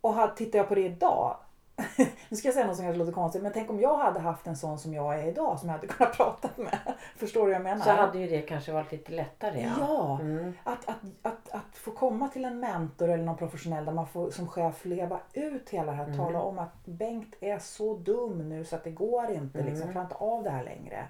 [0.02, 1.38] Och här, tittar jag på det idag.
[2.30, 3.44] nu ska jag säga något som kanske låter konstigt.
[3.44, 5.60] Men tänk om jag hade haft en sån som jag är idag.
[5.60, 6.94] Som jag hade kunnat prata med.
[7.18, 7.84] Förstår du vad jag menar?
[7.86, 9.62] Så hade ju det kanske varit lite lättare.
[9.62, 9.70] Ja.
[9.80, 10.54] Ja, Mm.
[10.64, 14.30] att, att, att, att få komma till en mentor eller någon professionell där man får
[14.30, 16.06] som chef leva ut hela det här.
[16.06, 16.18] Mm.
[16.18, 19.58] Tala om att Bengt är så dum nu så att det går inte.
[19.58, 19.80] Liksom, Mm.
[19.82, 21.06] jag klarar inte av det här längre.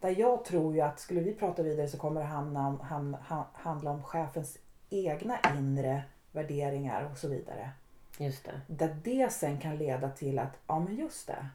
[0.00, 3.46] Där jag tror ju att skulle vi prata vidare så kommer det hamna ham, ha,
[3.52, 4.58] handla om chefens
[4.90, 7.70] egna inre värderingar och så vidare.
[8.18, 8.60] Just det.
[8.66, 11.46] Där det sen kan leda till att, ja men just det.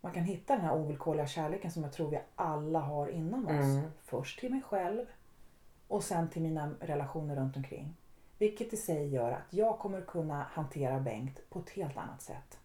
[0.00, 3.50] Man kan hitta den här ovillkorliga kärleken som jag tror vi alla har inom oss.
[3.50, 3.90] Mm.
[4.02, 5.06] Först till mig själv
[5.88, 7.96] och sen till mina relationer runt omkring.
[8.38, 12.58] Vilket i sig gör att jag kommer kunna hantera Bengt på ett helt annat sätt.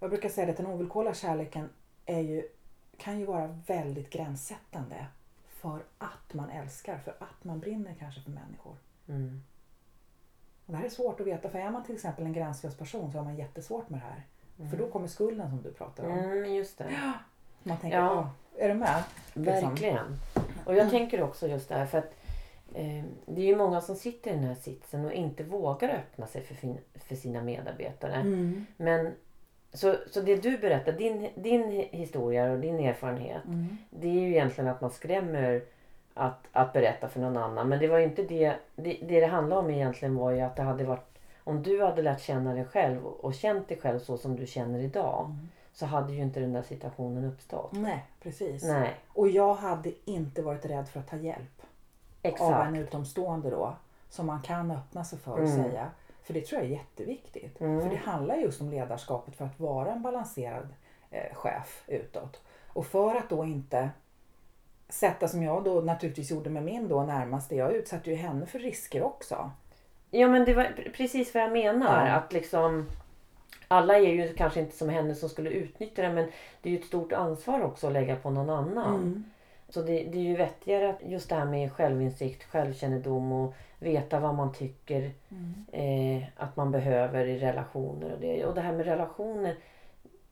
[0.00, 1.68] Jag brukar säga att den ovillkorliga kärleken
[2.06, 2.48] är ju,
[2.96, 5.06] kan ju vara väldigt gränssättande.
[5.48, 8.76] För att man älskar, för att man brinner kanske för människor.
[9.08, 9.42] Mm.
[10.66, 13.12] Och det här är svårt att veta för är man till exempel en gränslös person
[13.12, 14.22] så har man jättesvårt med det här.
[14.70, 16.18] För då kommer skulden som du pratar om.
[16.18, 16.90] Mm, just det.
[17.62, 18.30] Man tänker, Ja.
[18.58, 19.02] är du med?
[19.34, 19.68] Liksom.
[19.68, 20.18] Verkligen.
[20.66, 22.14] Och jag tänker också just det här för att
[22.74, 26.26] eh, det är ju många som sitter i den här sitsen och inte vågar öppna
[26.26, 28.14] sig för, fin, för sina medarbetare.
[28.14, 28.66] Mm.
[28.76, 29.12] Men
[29.72, 33.44] så, så det du berättar, din, din historia och din erfarenhet.
[33.44, 33.76] Mm.
[33.90, 35.62] Det är ju egentligen att man skrämmer
[36.14, 37.68] att, att berätta för någon annan.
[37.68, 38.98] Men det var ju inte det, det.
[39.02, 42.20] Det det handlade om egentligen var ju att det hade varit om du hade lärt
[42.20, 45.24] känna dig själv och känt dig själv så som du känner idag.
[45.24, 45.48] Mm.
[45.72, 47.72] Så hade ju inte den där situationen uppstått.
[47.72, 48.64] Nej, precis.
[48.64, 51.66] Nej, Och jag hade inte varit rädd för att ta hjälp av
[52.22, 52.68] exakt.
[52.68, 53.74] en utomstående då.
[54.08, 55.62] Som man kan öppna sig för och Mm.
[55.64, 55.90] säga.
[56.22, 57.60] För det tror jag är jätteviktigt.
[57.60, 57.80] Mm.
[57.82, 60.68] För det handlar just om ledarskapet för att vara en balanserad
[61.10, 62.40] eh, chef utåt.
[62.72, 63.90] Och för att då inte
[64.94, 67.56] sätta som jag då naturligtvis gjorde med min då närmaste.
[67.56, 69.50] Jag utsatte ju henne för risker också.
[70.10, 72.06] Ja men det var pre- precis vad jag menar.
[72.06, 72.12] Ja.
[72.12, 72.86] Att liksom
[73.68, 76.26] alla är ju kanske inte som henne som skulle utnyttja det men
[76.62, 78.94] det är ju ett stort ansvar också att lägga på någon annan.
[79.02, 79.24] Mm.
[79.68, 84.20] Så det, det är ju vettigare att just det här med självinsikt, självkännedom och veta
[84.20, 85.64] vad man tycker Mm.
[85.72, 88.12] eh, att man behöver i relationer.
[88.12, 89.56] Och det, och det här med relationer,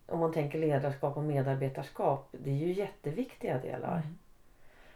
[0.07, 3.93] om man tänker ledarskap och medarbetarskap, det är ju jätteviktiga delar.
[3.97, 4.19] Mm.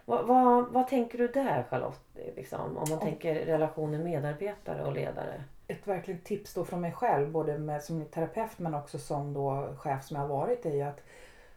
[0.09, 2.17] Vad, vad, vad tänker du där Charlotte?
[2.35, 5.43] Liksom, om man Om- tänker relationer medarbetare och ledare?
[5.67, 9.75] ett verkligen tips då från mig själv, både med, som terapeut men också som då
[9.77, 10.99] chef som jag har varit, är ju att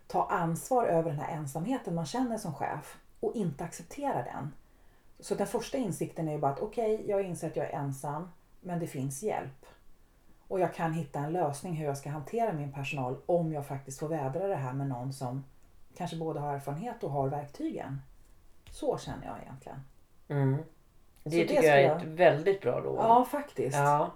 [0.06, 4.52] ta ansvar över den här ensamheten man känner som chef och inte acceptera den.
[5.20, 8.30] Så den första insikten är ju bara att okej, jag inser att jag är ensam,
[8.60, 9.66] men det finns hjälp.
[10.48, 13.98] Och jag kan hitta en lösning hur jag ska hantera min personal om jag faktiskt
[13.98, 15.44] får vädra det här med någon som
[15.96, 18.00] kanske både har erfarenhet och har verktygen.
[18.70, 19.78] Så känner jag egentligen.
[20.28, 20.56] Mm.
[21.24, 22.98] Det Så tycker det jag är ett väldigt bra råd.
[22.98, 23.76] Ja, faktiskt.
[23.76, 24.10] Ja.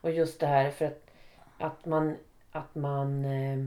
[0.00, 1.10] Och just det här för att,
[1.58, 2.16] att man,
[2.52, 3.64] att man eh,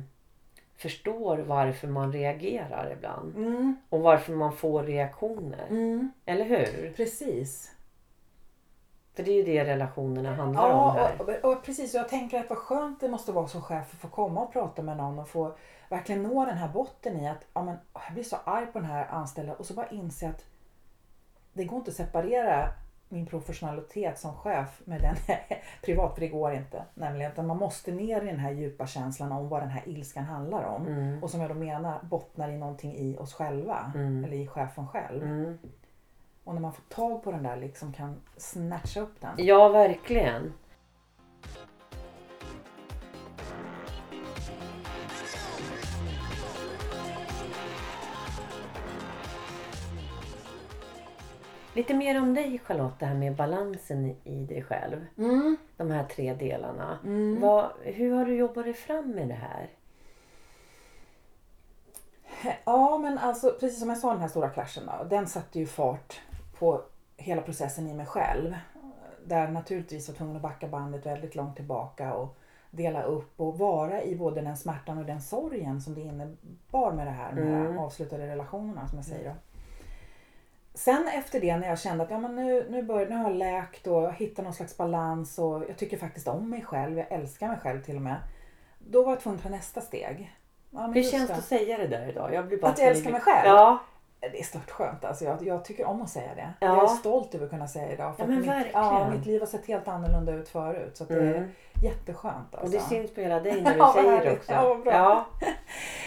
[0.78, 3.36] förstår varför man reagerar ibland.
[3.36, 5.68] Mm, Och varför man får reaktioner.
[5.70, 6.94] mm, Eller hur?
[6.96, 7.72] precis.
[9.18, 11.46] För det är ju det relationerna handlar om Ja, här.
[11.46, 11.94] och, och, precis.
[11.94, 14.54] Och jag tänker att vad skönt det måste vara som chef att få komma och
[14.54, 15.56] prata med någon och få
[15.90, 18.88] verkligen nå den här botten i att ja, men, jag blir så arg på den
[18.88, 20.46] här anställda och så bara inse att
[21.54, 22.70] det går inte att separera
[23.10, 25.16] min professionalitet som chef med den
[25.86, 26.84] privat, för det går inte.
[26.94, 30.24] Nämligen att man måste ner i den här djupa känslan om vad den här ilskan
[30.24, 30.88] handlar om.
[30.88, 31.24] Mm.
[31.24, 33.92] Och som jag då menar bottnar i någonting i oss själva.
[33.96, 34.24] Mm.
[34.24, 35.24] Eller i chefen själv.
[35.24, 35.58] Mm.
[36.48, 39.46] Och när man får tag på den där liksom kan snatcha upp den.
[39.46, 40.54] Ja, verkligen.
[51.74, 55.06] Lite mer om dig Charlotte, det här med balansen i- dig själv.
[55.18, 55.58] Mm.
[55.78, 57.00] De här tre delarna.
[57.06, 57.42] Mm.
[57.42, 59.70] Vad, hur har du jobbat dig fram med det här?
[62.66, 65.66] Ja, men alltså precis som jag sa den här stora kraschen då, den satte ju
[65.66, 66.22] fart
[66.60, 66.82] på
[67.18, 68.56] hela processen i mig själv.
[69.26, 72.38] Där naturligtvis var tvungen att backa bandet väldigt långt tillbaka och
[72.72, 77.08] dela upp och vara i både den smärtan och den sorgen som det innebar med
[77.08, 77.64] det här med Mm.
[77.66, 79.36] de avslutade relationerna som jag säger då.
[80.74, 83.38] Sen efter det när jag kände att ja, men nu, nu, bör, nu har jag
[83.38, 87.48] läkt och hittat någon slags balans och jag tycker faktiskt om mig själv, jag älskar
[87.48, 88.16] mig själv till och med.
[88.80, 90.36] Då var jag tvungen att ta nästa steg.
[90.72, 92.34] Ja, Hur känns det att säga det där idag?
[92.34, 93.48] Jag blir bara Att jag älskar mig själv?
[93.48, 93.80] Ja,
[94.20, 95.06] Det är stört skönt.
[95.06, 96.54] Alltså jag, jag tycker om att säga det.
[96.60, 96.68] Ja.
[96.68, 98.16] Jag är stolt över att kunna säga det idag.
[98.16, 98.84] För Ja, men mitt, verkligen.
[98.84, 100.98] ja, mitt liv har sett helt annorlunda ut förut.
[100.98, 101.50] Så det är Mm.
[101.84, 102.36] jätteskönt.
[102.56, 102.66] Alltså.
[102.66, 104.52] och det syns på hela dig när du Ja, säger det också.
[104.52, 104.94] Ja, bra.
[104.94, 105.26] Ja.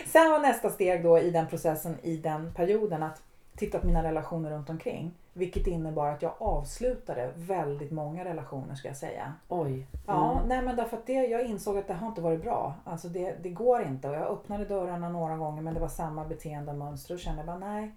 [0.06, 3.22] Sen var nästa steg då i den processen, i den perioden, att
[3.56, 5.14] titta på mina relationer runt omkring.
[5.32, 9.32] Vilket innebar att jag avslutade väldigt många relationer ska jag säga.
[9.48, 9.86] Oj.
[10.06, 10.48] Ja, Mm.
[10.48, 12.74] nej men därför att det, jag insåg att det har inte varit bra.
[12.84, 14.08] Alltså det, det går inte.
[14.08, 17.44] Och jag öppnade dörrarna några gånger men det var samma beteende och mönster och kände
[17.44, 17.90] bara nej,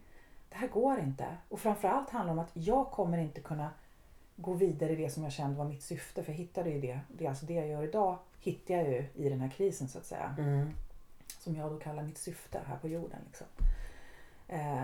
[0.53, 1.37] det här går inte.
[1.49, 3.69] Och framförallt handlar det om att jag kommer inte kunna
[4.35, 6.23] gå vidare i det som jag kände var mitt syfte.
[6.23, 9.05] För jag hittade ju det, det är alltså det jag gör idag, hittar jag ju
[9.15, 10.35] i den här krisen så att säga.
[10.37, 10.69] Mm.
[11.39, 13.19] Som jag då kallar mitt syfte här på jorden.
[13.27, 13.47] Liksom.
[14.47, 14.83] Eh,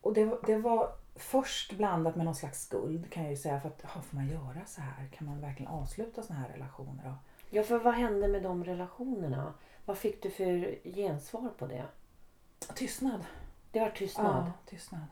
[0.00, 3.60] och det, var- det var först blandat med någon slags skuld kan jag ju säga.
[3.60, 5.08] För att, ja, får man göra så här?
[5.12, 7.04] Kan man verkligen avsluta såna här relationer?
[7.04, 7.14] då?
[7.50, 9.54] Ja, för vad hände med de relationerna?
[9.84, 11.84] Vad fick du för gensvar på det?
[12.74, 13.24] Tystnad.
[13.70, 14.46] Det var tystnad.
[14.46, 15.06] Ja, tystnad.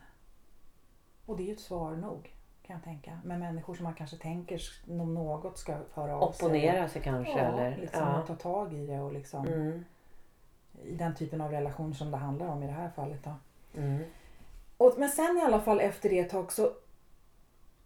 [1.26, 2.34] Och det är ju ett svar nog
[2.66, 3.18] kan jag tänka.
[3.24, 6.46] Med människor som man kanske tänker om något ska höra av sig.
[6.46, 7.32] Opponera sig kanske?
[7.32, 7.76] Ja, eller?
[7.76, 8.24] liksom ja.
[8.26, 9.84] ta tag i det och liksom Mm.
[10.82, 13.24] i den typen av relation som det handlar om i det här fallet.
[13.24, 13.34] Då.
[13.80, 14.04] Mm.
[14.76, 16.72] Och, men sen i alla fall efter det ett tag så,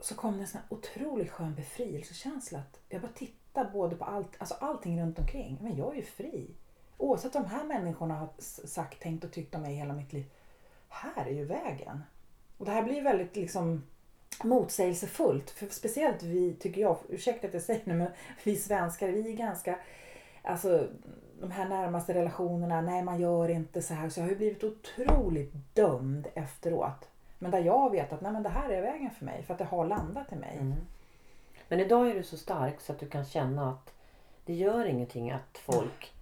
[0.00, 2.59] så kom det en sån här otroligt skön befrielsekänsla.
[2.59, 5.59] Att jag bara tittade både på allt, alltså allting runt omkring.
[5.61, 6.50] Men jag är ju fri.
[6.96, 8.28] Oavsett vad de här människorna har
[8.66, 10.31] sagt, tänkt och tyckt om mig hela mitt liv.
[10.88, 12.05] Här är ju vägen.
[12.59, 13.83] Och det här blir väldigt liksom
[14.44, 15.51] motsägelsefullt.
[15.51, 18.11] För speciellt vi, tycker jag, ursäkta att jag säger det, men
[18.44, 19.79] vi svenskar, vi är ganska
[20.48, 20.88] Alltså
[21.40, 24.09] de här närmaste relationerna, nej man gör inte så här.
[24.09, 27.09] Så jag har ju blivit otroligt dömd efteråt.
[27.38, 29.42] Men där jag vet att nej, men det här är vägen för mig.
[29.42, 30.57] För att det har landat i mig.
[30.57, 30.74] Mm.
[31.68, 33.94] Men idag är du så stark så att du kan känna att
[34.44, 36.12] det gör ingenting att folk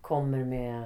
[0.00, 0.84] kommer med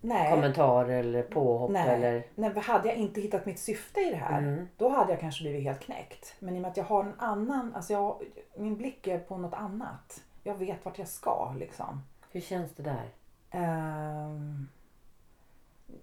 [0.00, 1.88] Nej, kommentarer eller påhopp nej.
[1.88, 2.12] eller...
[2.34, 4.38] nej, men hade jag inte hittat mitt syfte i det här.
[4.38, 4.68] Mm.
[4.76, 6.34] Då hade jag kanske blivit helt knäckt.
[6.38, 8.22] Men i och med att jag har en annan, alltså jag,
[8.56, 10.22] min blick är på något annat.
[10.42, 12.02] Jag vet vart jag ska liksom.
[12.30, 13.10] Hur känns det där?
[13.50, 14.68] Ehm,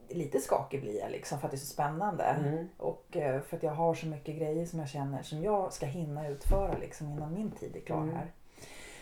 [0.09, 2.23] lite skakig blir jag liksom för att det är så spännande.
[2.23, 2.67] Mm.
[2.77, 5.85] Och eh, för att jag har så mycket grejer som jag känner som jag ska
[5.85, 8.15] hinna utföra liksom innan min tid är klar Mm.
[8.15, 8.31] här.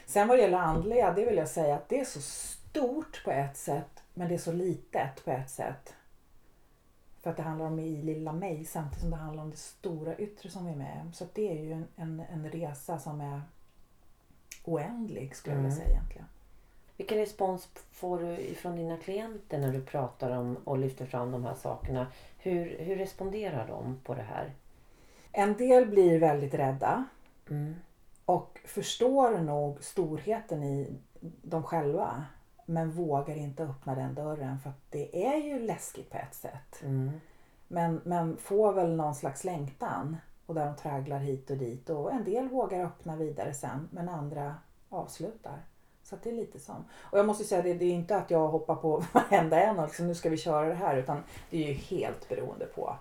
[0.06, 3.32] Sen vad det gäller andliga, det vill jag säga att det är så stort på
[3.32, 5.94] ett sätt men det är så litet på ett sätt.
[7.22, 10.16] För att det handlar om i lilla mig samtidigt som det handlar om det stora
[10.18, 11.12] yttre som vi är med.
[11.14, 13.42] Så det är ju en, en, en resa som är
[14.66, 15.86] oändlig skulle jag vilja Mm.
[15.86, 16.26] säga egentligen.
[16.98, 21.46] Vilken respons får du ifrån dina klienter när du pratar om och lyfter fram de
[21.46, 22.08] här sakerna?
[22.38, 24.52] Hur, hur responderar de på det här?
[25.32, 27.06] En del blir väldigt rädda
[27.50, 27.76] Mm.
[28.26, 30.96] och förstår nog storheten i
[31.42, 32.26] dem själva
[32.66, 36.82] men vågar inte öppna den dörren för att det är ju läskigt på ett sätt.
[36.84, 37.12] Mm.
[37.68, 42.12] Men, men får väl någon slags längtan och där de tragglar hit och dit och
[42.12, 44.56] en del vågar öppna vidare sen men andra
[44.90, 45.58] avslutar.
[46.04, 46.86] Så att det är lite som.
[47.00, 49.86] Och jag måste säga det, det är inte att jag hoppar på varenda en och
[49.86, 52.96] liksom, nu ska vi köra det här utan det är ju helt beroende på.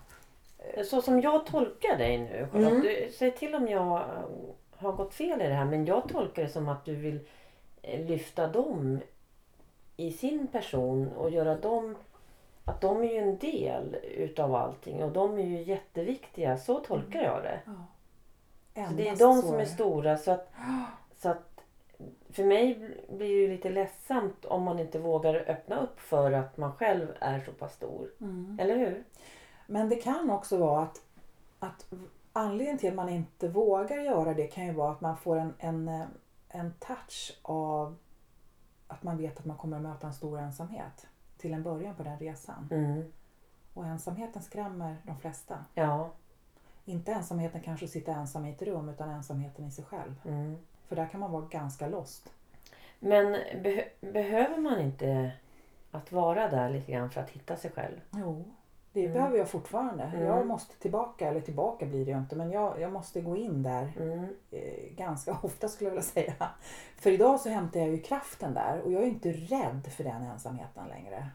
[0.85, 2.83] Så som jag tolkar dig nu, Charlotte, Mm.
[2.83, 4.25] du, säg till om jag eh,
[4.77, 7.21] har gått fel i det här, men jag tolkar det som att du vill
[7.83, 9.01] eh, lyfta dem
[10.01, 11.97] i sin person och göra dem
[12.65, 16.57] att de är ju en del utav allting och de är ju jätteviktiga.
[16.57, 17.61] Så tolkar jag det.
[18.75, 18.87] Ja.
[18.89, 20.17] Så det är de som är stora.
[20.17, 20.53] Så att,
[21.17, 21.61] så att
[22.31, 26.57] för mig blir det ju lite ledsamt om man inte vågar öppna upp för att
[26.57, 28.11] man själv är så pass stor.
[28.21, 28.59] Mm.
[28.61, 29.05] Eller hur?
[29.67, 31.03] Men det kan också vara att,
[31.59, 31.87] att
[32.33, 35.55] anledningen till att man inte vågar göra det kan ju vara att man får en,
[35.59, 36.07] en, eh,
[36.49, 37.97] en touch av
[38.91, 42.03] att man vet att man kommer att möta en stor ensamhet till en början på
[42.03, 42.69] den resan.
[42.71, 43.13] Mm.
[43.75, 45.65] Och ensamheten skrämmer de flesta.
[45.75, 46.11] Ja.
[46.85, 50.15] Inte ensamheten kanske att sitta ensam i ett rum utan ensamheten i sig själv.
[50.25, 50.59] Mm.
[50.89, 52.33] För där kan man vara ganska lost.
[52.99, 55.33] Men be- behöver man inte
[55.91, 58.01] att vara där lite grann för att hitta sig själv?
[58.11, 58.45] Jo,
[58.93, 59.13] det Mm.
[59.13, 60.03] behöver jag fortfarande.
[60.05, 60.23] Mm.
[60.27, 63.63] Jag måste tillbaka, eller tillbaka blir det ju inte, men jag, jag måste gå in
[63.63, 64.25] där Mm.
[64.51, 66.35] eh, ganska ofta skulle jag vilja säga.
[66.97, 70.23] För idag så hämtar jag ju kraften där och jag är inte rädd för den
[70.23, 71.27] ensamheten längre.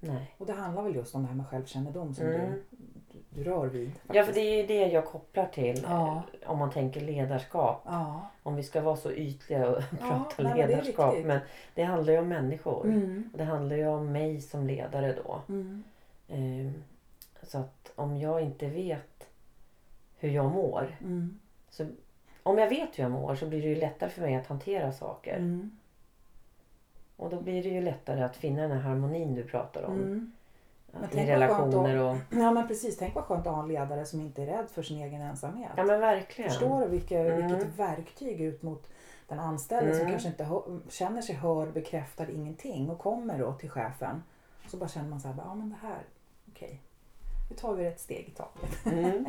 [0.00, 0.34] Nej.
[0.38, 2.40] Och det handlar väl just om det här med självkännedom som Mm.
[2.50, 2.62] du,
[3.30, 3.92] du rör vid.
[4.06, 4.34] Ja, för faktiskt.
[4.34, 5.84] det är ju det jag kopplar till.
[5.88, 6.22] Ja.
[6.42, 7.82] eh, Om man tänker ledarskap.
[7.86, 8.20] Ja.
[8.42, 11.10] Om vi ska vara så ytliga och prata men det är ledarskap.
[11.12, 11.26] viktigt.
[11.26, 11.40] Men
[11.74, 12.84] det handlar ju om människor.
[12.86, 13.30] Mm.
[13.34, 15.40] Det handlar ju om mig som ledare då.
[15.48, 15.84] Mm.
[17.44, 19.28] Så att om jag inte vet
[20.18, 20.96] hur jag mår.
[21.00, 21.38] Mm.
[21.70, 21.86] Så
[22.42, 24.92] om jag vet hur jag mår så blir det ju lättare för mig att hantera
[24.92, 25.36] saker.
[25.36, 25.78] Mm.
[27.16, 29.94] Och då blir det ju lättare att finna den här harmonin du pratar om.
[29.96, 30.32] Mm.
[31.12, 32.16] I relationer och...
[32.30, 34.82] Ja men precis, tänk vad skönt att ha en ledare som inte är rädd för
[34.82, 35.70] sin egen ensamhet.
[35.76, 36.50] Ja men verkligen.
[36.50, 37.48] Förstår du vilka, Mm.
[37.48, 38.90] vilket verktyg ut mot
[39.28, 40.12] den anställde som Mm.
[40.12, 44.22] kanske inte hör, känner sig hörd, bekräftad, ingenting och kommer då till chefen.
[44.68, 46.02] Så bara känner man så här, ja men det här,
[46.52, 46.80] okej.
[47.54, 48.86] Nu tar vi ett steg i taget.
[48.86, 49.24] Mm.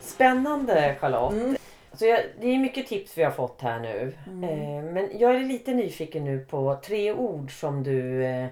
[0.00, 1.32] Spännande Charlotte.
[1.32, 1.56] Mm.
[1.92, 4.14] Så jag, det är mycket tips vi har fått här nu.
[4.26, 4.44] Mm.
[4.44, 8.48] Eh, men jag är lite nyfiken nu på tre ord som du eh,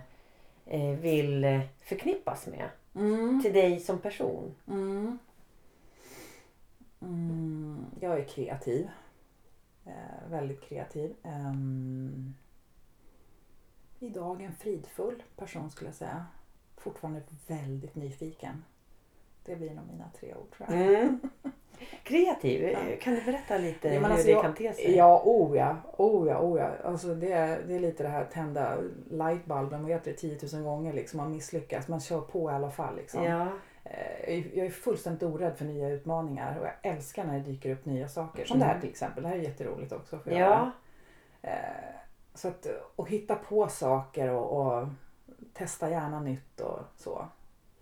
[0.66, 2.68] eh, vill förknippas med.
[2.94, 3.42] Mm.
[3.42, 4.55] Till dig som person.
[4.68, 5.18] Mm.
[7.03, 7.87] Mm.
[8.01, 8.88] Jag är kreativ.
[9.87, 11.14] Eh, väldigt kreativ.
[11.23, 12.35] Ehm,
[13.99, 16.27] idag en fridfull person skulle jag säga.
[16.77, 18.64] Fortfarande väldigt nyfiken.
[19.45, 20.95] Det blir nog mina tre ord tror jag.
[20.95, 21.21] Mm.
[22.03, 24.97] Kreativ, eh, kan du berätta lite Ja, hur alltså det jag- kan te sig?
[24.97, 25.77] Ja, oh ja.
[25.97, 26.71] Oh ja, oh ja.
[26.85, 28.79] Alltså det, är, det är lite det här tända
[29.11, 31.16] lightbulben, vad heter det, 10 000 gånger liksom.
[31.16, 33.25] Man misslyckas, man kör på i alla fall liksom.
[33.25, 33.49] Ja.
[33.85, 37.85] Eh, Jag är fullständigt orädd för nya utmaningar och jag älskar när det dyker upp
[37.85, 38.45] nya saker.
[38.45, 38.81] Som det här Mm.
[38.81, 39.23] till exempel.
[39.23, 40.19] Det här är jätteroligt också.
[40.19, 40.71] För ja.
[41.43, 41.51] Eh,
[42.35, 42.66] Så att,
[42.97, 44.87] och hitta på saker och, och
[45.55, 47.27] testa gärna nytt och så.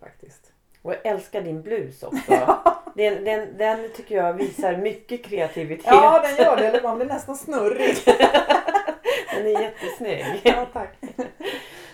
[0.01, 0.53] Faktiskt.
[0.83, 2.59] Och jag älskar din blus också.
[2.95, 5.87] Den, den, den tycker jag visar mycket kreativitet.
[5.87, 6.67] Ja, den gör det.
[6.67, 7.97] Eller man blir nästan snurrig.
[9.35, 10.25] Den är jättesnygg.
[10.45, 10.97] Ja, tack.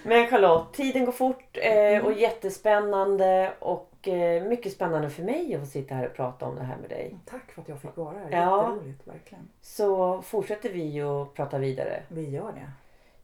[0.02, 2.04] Men Charlotte, tiden går fort eh, Mm.
[2.06, 6.56] och jättespännande och eh, mycket spännande för mig att få sitta här och prata om
[6.56, 7.16] det här med dig.
[7.24, 8.30] Tack för att jag fick vara här.
[8.30, 8.78] Ja.
[9.04, 9.48] Verkligen.
[9.62, 12.02] Så fortsätter vi att prata vidare.
[12.08, 12.70] Vi gör det.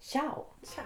[0.00, 0.44] Ciao!
[0.62, 0.84] Ciao.